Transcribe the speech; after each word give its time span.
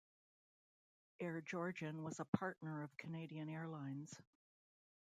Air 1.19 1.41
Georgian 1.41 2.03
was 2.03 2.19
a 2.19 2.25
partner 2.25 2.81
of 2.81 2.97
Canadian 2.97 3.47
Airlines. 3.49 4.19